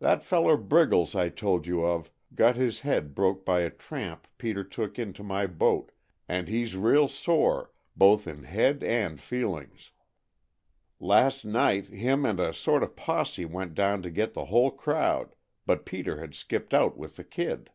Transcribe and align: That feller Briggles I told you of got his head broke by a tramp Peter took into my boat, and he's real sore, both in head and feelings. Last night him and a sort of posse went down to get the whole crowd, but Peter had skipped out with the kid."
That 0.00 0.24
feller 0.24 0.56
Briggles 0.56 1.14
I 1.14 1.28
told 1.28 1.64
you 1.64 1.84
of 1.84 2.10
got 2.34 2.56
his 2.56 2.80
head 2.80 3.14
broke 3.14 3.44
by 3.44 3.60
a 3.60 3.70
tramp 3.70 4.26
Peter 4.36 4.64
took 4.64 4.98
into 4.98 5.22
my 5.22 5.46
boat, 5.46 5.92
and 6.28 6.48
he's 6.48 6.74
real 6.74 7.06
sore, 7.06 7.70
both 7.96 8.26
in 8.26 8.42
head 8.42 8.82
and 8.82 9.20
feelings. 9.20 9.92
Last 10.98 11.44
night 11.44 11.86
him 11.86 12.26
and 12.26 12.40
a 12.40 12.52
sort 12.52 12.82
of 12.82 12.96
posse 12.96 13.44
went 13.44 13.76
down 13.76 14.02
to 14.02 14.10
get 14.10 14.34
the 14.34 14.46
whole 14.46 14.72
crowd, 14.72 15.36
but 15.66 15.86
Peter 15.86 16.16
had 16.18 16.34
skipped 16.34 16.74
out 16.74 16.98
with 16.98 17.14
the 17.14 17.22
kid." 17.22 17.70